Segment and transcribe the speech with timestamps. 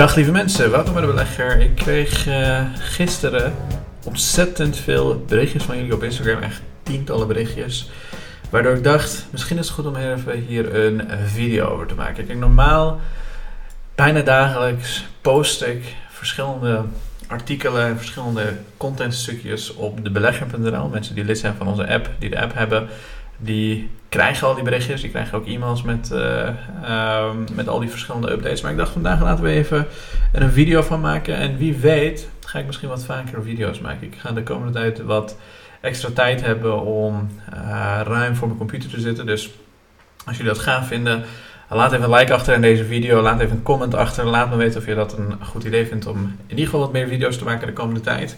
[0.00, 1.60] Dag lieve mensen, welkom bij de belegger.
[1.60, 3.54] Ik kreeg uh, gisteren
[4.04, 7.90] ontzettend veel berichtjes van jullie op Instagram, echt tientallen berichtjes.
[8.50, 12.26] Waardoor ik dacht, misschien is het goed om even hier een video over te maken.
[12.26, 13.00] Kijk, normaal,
[13.94, 16.84] bijna dagelijks post ik verschillende
[17.26, 20.88] artikelen en verschillende contentstukjes op de belegger.nl.
[20.88, 22.88] Mensen die lid zijn van onze app, die de app hebben,
[23.40, 25.00] die krijgen al die berichtjes.
[25.00, 28.60] Die krijgen ook e-mails met, uh, met al die verschillende updates.
[28.60, 29.86] Maar ik dacht vandaag laten we even
[30.32, 31.36] een video van maken.
[31.36, 34.06] En wie weet ga ik misschien wat vaker video's maken.
[34.06, 35.36] Ik ga de komende tijd wat
[35.80, 39.26] extra tijd hebben om uh, ruim voor mijn computer te zitten.
[39.26, 39.50] Dus
[40.24, 41.24] als jullie dat gaaf vinden,
[41.68, 43.22] laat even een like achter in deze video.
[43.22, 44.24] Laat even een comment achter.
[44.24, 46.92] Laat me weten of je dat een goed idee vindt om in ieder geval wat
[46.92, 48.36] meer video's te maken de komende tijd.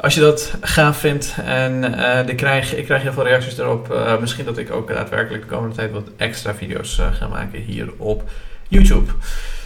[0.00, 1.84] Als je dat gaaf vindt en
[2.28, 5.48] ik, krijg, ik krijg heel veel reacties erop, uh, misschien dat ik ook daadwerkelijk de
[5.54, 8.30] komende tijd wat extra video's uh, ga maken hier op
[8.68, 9.12] YouTube.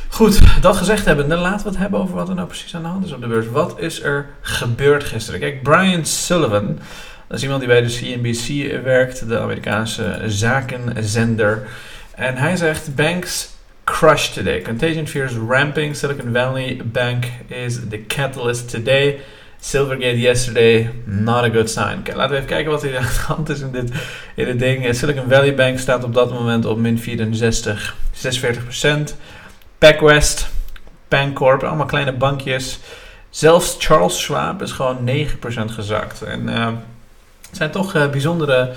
[0.09, 2.83] Goed, dat gezegd hebben, dan laten we het hebben over wat er nou precies aan
[2.83, 3.49] de hand is op de beurs.
[3.49, 5.41] Wat is er gebeurd gisteren?
[5.41, 6.79] Kijk, Brian Sullivan,
[7.27, 11.67] dat is iemand die bij de CNBC werkt, de Amerikaanse zakenzender.
[12.15, 13.49] En hij zegt: Banks
[13.85, 14.63] crushed today.
[14.63, 15.97] Contagion fears ramping.
[15.97, 19.21] Silicon Valley Bank is the catalyst today.
[19.65, 22.03] Silvergate yesterday, not a good sign.
[22.03, 23.93] Kijk, laten we even kijken wat er aan de hand is in dit,
[24.35, 24.95] in dit ding.
[24.95, 29.17] Silicon Valley Bank staat op dat moment op min 64, 46%.
[29.79, 30.49] PacWest,
[31.09, 32.79] Bancorp, allemaal kleine bankjes.
[33.31, 35.21] Zelfs Charles Schwab is gewoon 9%
[35.67, 36.23] gezakt.
[36.23, 36.67] En uh,
[37.49, 38.73] het zijn toch uh, bijzondere,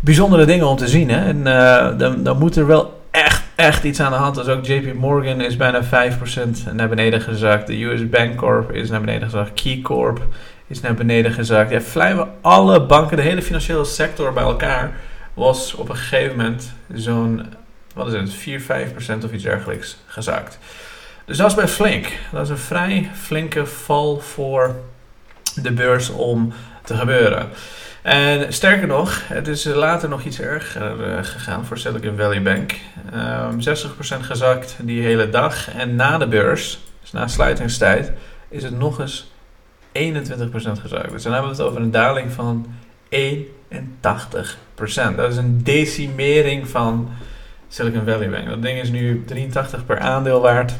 [0.00, 1.10] bijzondere dingen om te zien.
[1.10, 1.26] Hè?
[1.26, 1.44] En
[1.98, 2.97] dan, dan moet er wel
[3.58, 4.34] echt, iets aan de hand.
[4.34, 5.88] Dus ook JP Morgan is bijna 5%
[6.72, 7.66] naar beneden gezakt.
[7.66, 9.62] De US Bancorp is naar beneden gezakt.
[9.62, 10.26] KeyCorp
[10.66, 11.70] is naar beneden gezakt.
[11.70, 14.92] Ja, vrijwel alle banken, de hele financiële sector bij elkaar
[15.34, 17.46] was op een gegeven moment zo'n,
[17.94, 20.58] wat is het, 4, 5% of iets dergelijks gezakt.
[21.24, 22.12] Dus dat is best flink.
[22.32, 24.74] Dat is een vrij flinke val voor
[25.54, 26.52] de beurs om
[26.88, 27.48] te gebeuren.
[28.02, 32.74] En sterker nog, het is later nog iets erger uh, gegaan voor Silicon Valley Bank.
[33.14, 33.60] Um,
[34.20, 35.74] 60% gezakt die hele dag.
[35.74, 38.12] En na de beurs, dus na sluitingstijd,
[38.48, 39.30] is het nog eens
[39.92, 40.00] 21%
[40.80, 41.10] gezakt.
[41.10, 42.66] Dus dan hebben we het over een daling van
[43.10, 43.16] 81%.
[45.16, 47.10] Dat is een decimering van
[47.68, 48.48] Silicon Valley Bank.
[48.48, 50.72] Dat ding is nu 83 per aandeel waard.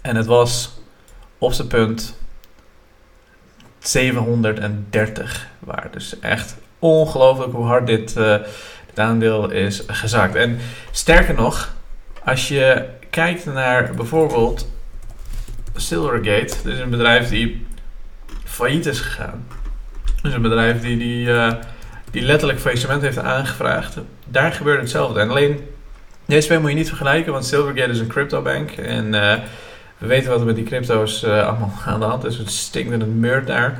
[0.00, 0.80] En het was
[1.38, 2.19] op zijn punt
[3.80, 5.92] 730 waard.
[5.92, 8.14] Dus echt ongelooflijk hoe hard dit,
[8.86, 10.34] dit aandeel is gezakt.
[10.34, 10.58] En
[10.90, 11.74] sterker nog,
[12.24, 14.68] als je kijkt naar bijvoorbeeld
[15.76, 17.66] Silvergate, dat is een bedrijf die
[18.44, 19.46] failliet is gegaan.
[20.22, 21.52] Dus een bedrijf die, die, uh,
[22.10, 23.96] die letterlijk faillissement heeft aangevraagd.
[24.26, 25.20] Daar gebeurt hetzelfde.
[25.20, 25.60] En alleen,
[26.26, 28.70] deze twee moet je niet vergelijken, want Silvergate is een cryptobank.
[28.70, 29.34] En uh,
[30.00, 32.36] we weten wat er met die crypto's uh, allemaal aan de hand is.
[32.36, 33.78] Het stinkt en het meurt daar.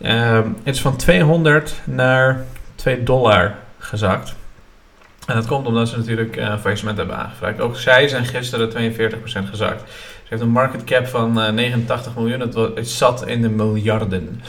[0.00, 4.34] Uh, het is van 200 naar 2 dollar gezakt.
[5.26, 7.60] En dat komt omdat ze natuurlijk uh, faillissement hebben aangevraagd.
[7.60, 8.74] Ook zij zijn gisteren 42%
[9.50, 9.80] gezakt.
[9.90, 12.40] Ze heeft een market cap van uh, 89 miljoen.
[12.40, 14.42] Het, het, zat in de miljarden.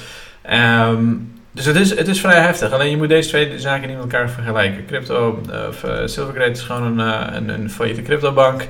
[0.51, 2.71] Um, dus het is, het is vrij heftig.
[2.71, 4.85] Alleen je moet deze twee zaken niet met elkaar vergelijken.
[4.85, 8.67] Crypto, of Silvergate is gewoon een, een, een failliete cryptobank.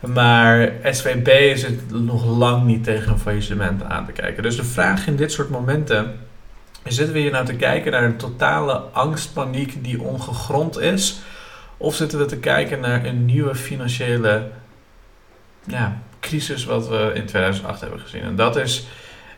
[0.00, 4.42] Maar is het nog lang niet tegen een faillissement aan te kijken.
[4.42, 6.18] Dus de vraag in dit soort momenten
[6.84, 11.20] zitten we hier nou te kijken naar een totale angstpaniek die ongegrond is?
[11.76, 14.48] Of zitten we te kijken naar een nieuwe financiële
[16.20, 18.22] crisis wat we in 2008 hebben gezien?
[18.22, 18.86] En dat is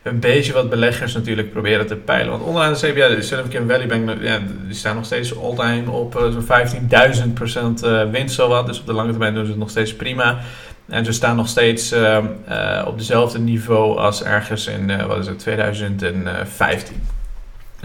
[0.03, 2.31] een beetje wat beleggers natuurlijk proberen te peilen.
[2.31, 6.15] Want onderaan de CBA, de Silicon Valley Bank, ja, die staan nog steeds all-time op
[6.15, 8.65] uh, zo'n 15.000% uh, winst zowat.
[8.65, 10.39] Dus op de lange termijn doen ze het nog steeds prima.
[10.87, 12.17] En ze staan nog steeds uh,
[12.49, 16.95] uh, op dezelfde niveau als ergens in wat is het, 2015.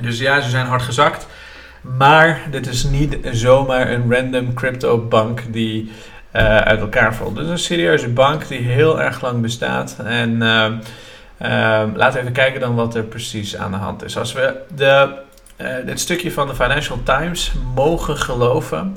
[0.00, 1.26] Dus ja, ze zijn hard gezakt.
[1.98, 5.90] Maar dit is niet zomaar een random crypto bank die
[6.32, 7.34] uit elkaar valt.
[7.34, 9.96] Dit is een serieuze bank die heel erg lang bestaat.
[10.04, 10.42] En
[11.42, 14.18] Um, laten we even kijken dan wat er precies aan de hand is.
[14.18, 15.14] Als we de,
[15.56, 18.96] uh, dit stukje van de Financial Times mogen geloven,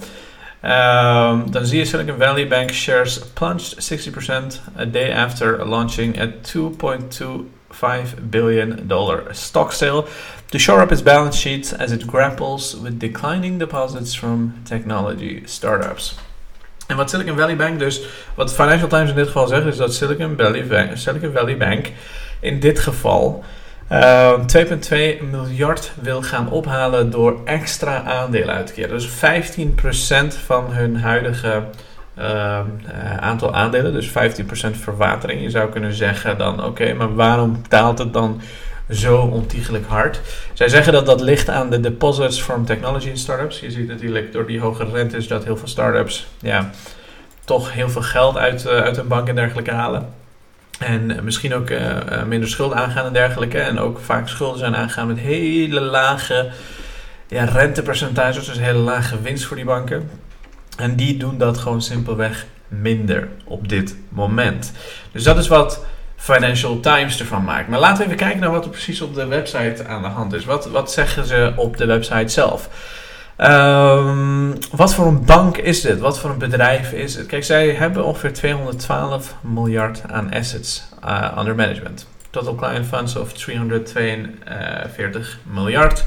[0.64, 6.30] um, dan zie je Silicon Valley Bank shares plunged 60% a day after launching at
[6.42, 10.06] 2.25 billion dollar stock sale
[10.46, 16.29] to shore up its balance sheet as it grapples with declining deposits from technology startups.
[16.90, 18.02] En wat Silicon Valley Bank dus,
[18.36, 21.92] wat Financial Times in dit geval zegt, is dat Silicon Valley Bank, Silicon Valley Bank
[22.40, 23.44] in dit geval
[23.92, 28.90] uh, ehm, 2,2 miljard wil gaan ophalen door extra aandelen uit te keren.
[28.90, 31.64] Dus 15% van hun huidige
[32.20, 32.60] uh,
[33.20, 34.12] aantal aandelen, dus 15%
[34.72, 35.42] verwatering.
[35.42, 38.42] Je zou kunnen zeggen dan, oké, maar waarom daalt het dan
[38.90, 40.22] zo ontiegelijk hard?
[40.54, 43.60] Zij zeggen dat dat ligt aan de deposits from technology startups.
[43.60, 46.70] Je ziet natuurlijk door die hoge rentes dat heel veel startups ja,
[47.46, 50.14] toch heel veel geld uit, uh, uit hun bank en dergelijke halen.
[50.80, 53.60] En misschien ook uh, minder schulden aangaan en dergelijke.
[53.60, 56.50] En ook vaak schulden zijn aangaan met hele lage
[57.28, 60.10] ja, rentepercentages, dus hele lage winst voor die banken.
[60.78, 64.72] En die doen dat gewoon simpelweg minder op dit moment.
[65.12, 65.86] Dus dat is wat
[66.20, 67.68] Financial Times ervan maakt.
[67.68, 70.34] Maar laten we even kijken naar wat er precies op de website aan de hand
[70.34, 70.46] is.
[70.46, 72.70] Wat, wat zeggen ze op de website zelf?
[73.38, 76.00] Um, wat voor een bank is dit?
[76.00, 77.26] Wat voor een bedrijf is het?
[77.26, 82.08] Kijk, zij hebben ongeveer 212 miljard aan assets uh, under management.
[82.30, 86.06] Total client funds of 342 miljard.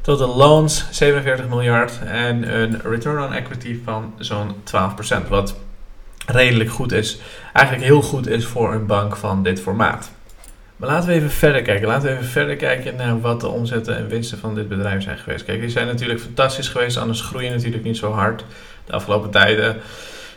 [0.00, 1.98] Total loans 47 miljard.
[2.06, 4.54] En een return on equity van zo'n
[5.24, 5.28] 12%.
[5.28, 5.56] Wat
[6.26, 7.18] redelijk goed is.
[7.52, 10.10] Eigenlijk heel goed is voor een bank van dit formaat.
[10.76, 11.86] Maar laten we even verder kijken.
[11.86, 15.18] Laten we even verder kijken naar wat de omzetten en winsten van dit bedrijf zijn
[15.18, 15.44] geweest.
[15.44, 18.44] Kijk, die zijn natuurlijk fantastisch geweest, anders groeien natuurlijk niet zo hard
[18.84, 19.76] de afgelopen tijden.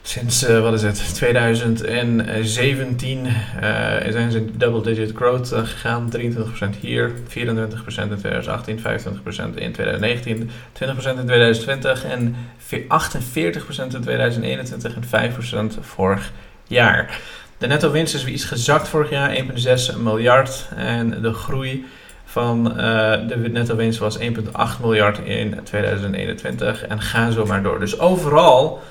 [0.07, 3.31] Sinds, uh, wat is het, 2017 uh,
[4.10, 6.12] zijn ze double digit growth uh, gegaan.
[6.18, 6.19] 23%
[6.80, 8.84] hier, 24% in 2018, 25%
[9.56, 12.36] in 2019, 20% in 2020 en
[12.72, 12.75] 48%
[13.94, 15.04] in 2021 en
[15.74, 16.31] 5% vorig
[16.63, 17.19] jaar.
[17.58, 19.42] De netto winst is weer iets gezakt vorig jaar, 1,6
[20.00, 20.68] miljard.
[20.75, 21.86] En de groei
[22.25, 22.63] van
[23.28, 24.24] de netto winst was 1,8
[24.81, 26.86] miljard in 2021.
[26.86, 27.80] En gaan zo maar door.
[27.80, 28.84] Dus overal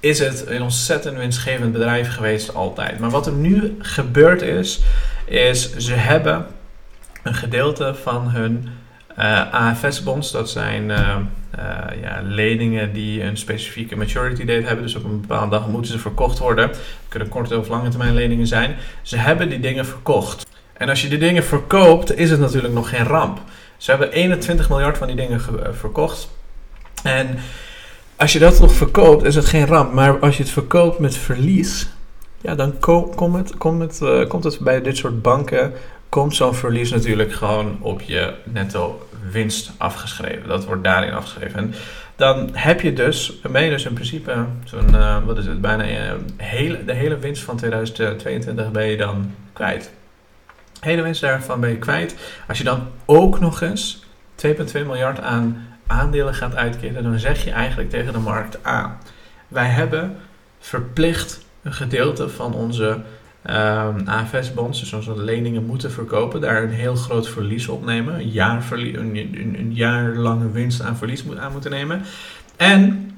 [0.00, 2.98] is het een ontzettend winstgevend bedrijf geweest altijd.
[2.98, 4.80] Maar wat er nu gebeurd is,
[5.24, 6.46] is ze hebben
[7.22, 8.68] een gedeelte van hun
[9.18, 11.16] uh, AFS-bonds, dat zijn uh,
[12.00, 14.84] ja, leningen die een specifieke maturity date hebben.
[14.84, 16.66] Dus op een bepaalde dag moeten ze verkocht worden.
[16.66, 16.78] Dat
[17.08, 18.76] kunnen korte of lange termijn leningen zijn.
[19.02, 20.46] Ze hebben die dingen verkocht.
[20.72, 23.40] En als je die dingen verkoopt, is het natuurlijk nog geen ramp.
[23.76, 25.40] Ze hebben 21 miljard van die dingen
[25.74, 26.28] verkocht.
[27.02, 27.38] En
[28.16, 29.92] als je dat nog verkoopt, is het geen ramp.
[29.92, 31.88] Maar als je het verkoopt met verlies,
[32.40, 32.78] ja, dan
[33.16, 35.72] komt het, het, komt het bij dit soort banken
[36.08, 40.48] komt zo'n verlies natuurlijk gewoon op je netto winst afgeschreven.
[40.48, 41.58] Dat wordt daarin afgeschreven.
[41.58, 41.74] En
[42.16, 45.88] dan heb je dus, ben je dus in principe zo'n, uh, wat is het, bijna
[45.88, 49.90] uh, hele, de hele winst van 2022 ben je dan kwijt.
[50.80, 52.16] De hele winst daarvan ben je kwijt.
[52.48, 54.04] Als je dan ook nog eens
[54.46, 58.98] 2,2 miljard aan aandelen gaat uitkeren, dan zeg je eigenlijk tegen de markt aan.
[59.48, 60.16] Wij hebben
[60.58, 62.88] verplicht een gedeelte van onze
[63.50, 68.64] um, AFS-bonds, dus onze leningen moeten verkopen, daar een heel groot verlies opnemen, een, jaar
[68.70, 72.02] een, een, een jaarlange winst aan verlies moet, aan moeten nemen.
[72.56, 73.10] En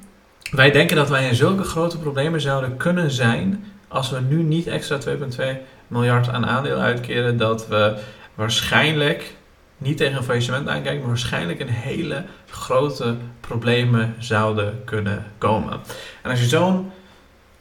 [0.51, 4.67] wij denken dat wij in zulke grote problemen zouden kunnen zijn als we nu niet
[4.67, 5.45] extra 2,2
[5.87, 7.99] miljard aan aandelen uitkeren, dat we
[8.35, 9.35] waarschijnlijk
[9.79, 15.81] niet tegen een faillissement aankijken, maar waarschijnlijk een hele grote problemen zouden kunnen komen.
[16.23, 16.91] En als je zo'n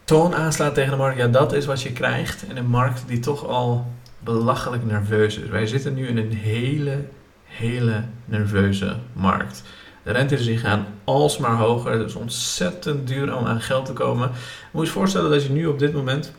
[0.03, 3.19] toon aanslaat tegen de markt, ja, dat is wat je krijgt in een markt die
[3.19, 5.49] toch al belachelijk nerveus is.
[5.49, 7.05] Wij zitten nu in een hele,
[7.43, 9.63] hele nerveuze markt.
[10.03, 11.91] De rentes die gaan alsmaar hoger.
[11.91, 14.31] Het is ontzettend duur om aan geld te komen.
[14.71, 16.33] Moet je je voorstellen dat je nu op dit moment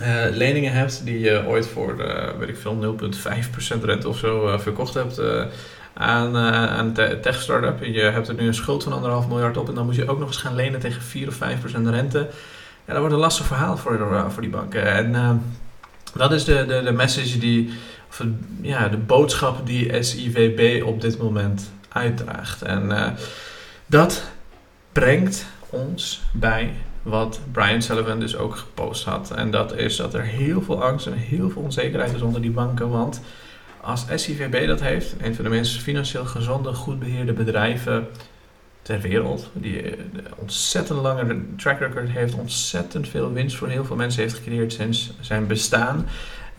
[0.00, 2.96] uh, leningen hebt die je ooit voor, uh, weet ik veel,
[3.78, 5.20] 0,5% rente of zo uh, verkocht hebt
[5.94, 7.84] aan, aan een tech startup.
[7.84, 10.18] Je hebt er nu een schuld van 1,5 miljard op en dan moet je ook
[10.18, 11.38] nog eens gaan lenen tegen 4 of 5%
[11.84, 12.28] rente
[12.84, 14.92] ja, dat wordt een lastig verhaal voor, eh, voor die banken.
[14.92, 15.42] En
[16.14, 17.70] dat is de, de, de message die,
[18.08, 18.24] of
[18.60, 22.62] ja, de boodschap die SIVB op dit moment uitdraagt.
[22.62, 23.14] En
[23.86, 24.24] dat
[24.92, 29.30] brengt ons bij wat Brian Sullivan dus ook gepost had.
[29.30, 32.50] En dat is dat er heel veel angst en heel veel onzekerheid is onder die
[32.50, 32.90] banken.
[32.90, 33.20] Want
[33.80, 38.06] als SIVB dat heeft, een van de meest financieel gezonde, goed beheerde bedrijven
[38.82, 39.50] ter wereld.
[39.52, 44.34] Die een ontzettend lange track record heeft, ontzettend veel winst voor heel veel mensen heeft
[44.34, 46.06] gecreëerd sinds zijn bestaan.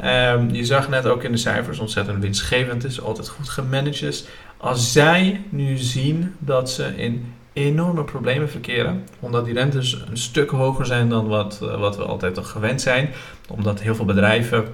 [0.04, 4.26] Um, je zag net ook in de cijfers ontzettend winstgevend is, altijd goed gemanaged is.
[4.58, 10.50] Als zij nu zien dat ze in enorme problemen verkeren, omdat die rentes een stuk
[10.50, 13.10] hoger zijn dan wat, uh, wat we altijd toch gewend zijn,
[13.48, 14.66] omdat heel veel bedrijven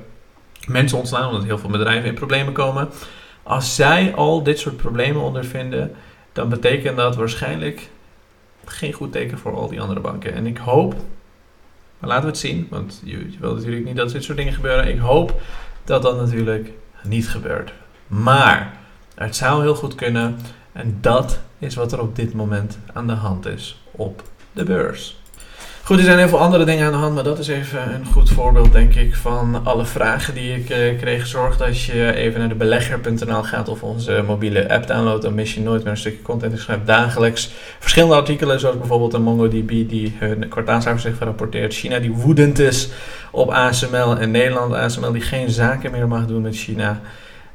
[0.67, 2.89] mensen ontslaan, omdat heel veel bedrijven in problemen komen.
[3.43, 5.95] Als zij al dit soort problemen ondervinden,
[6.31, 7.89] dan betekent dat waarschijnlijk
[8.65, 10.33] geen goed teken voor al die andere banken.
[10.33, 10.95] En ik hoop,
[11.99, 14.53] maar laten we het zien, want je, je wil natuurlijk niet dat dit soort dingen
[14.53, 14.87] gebeuren.
[14.87, 15.41] Ik hoop
[15.83, 16.71] dat dat natuurlijk
[17.03, 17.73] niet gebeurt.
[18.07, 18.77] Maar
[19.15, 20.37] het zou heel goed kunnen
[20.71, 25.19] en dat is wat er op dit moment aan de hand is op de beurs.
[25.89, 28.05] Goed, er zijn heel veel andere dingen aan de hand, maar dat is even een
[28.05, 31.27] goed voorbeeld, denk ik, van alle vragen die ik uh, kreeg.
[31.27, 35.21] Zorg dat je even naar de belegger.nl gaat of onze mobiele app downloadt.
[35.21, 36.53] Dan mis je nooit meer een stukje content.
[36.53, 41.73] Ik schrijf dagelijks verschillende artikelen, zoals bijvoorbeeld een MongoDB die hun kwartaalcijfers rapporteert.
[41.73, 42.89] China die woedend is
[43.31, 47.01] op ASML en Nederland ASML die geen zaken meer mag doen met China.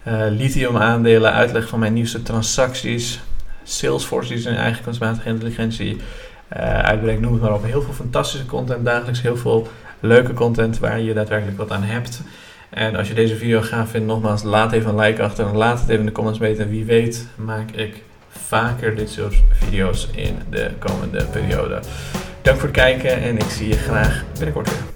[0.09, 3.21] Uh, lithium aandelen, uitleg van mijn nieuwste transacties.
[3.65, 5.97] Salesforce die zijn eigen kunstmatige intelligentie
[6.57, 7.65] uh, uitbrengt, noem het maar op.
[7.65, 9.69] Heel veel fantastische content dagelijks, heel veel
[10.01, 12.23] leuke content waar je daadwerkelijk wat aan hebt.
[12.71, 15.81] En als je deze video gaaf vindt, nogmaals, laat even een like achter en laat
[15.81, 16.69] het even in de comments weten.
[16.69, 21.81] Wie weet maak ik vaker dit soort video's in de komende periode.
[22.43, 24.94] Dank voor het kijken en ik zie je graag binnenkort weer.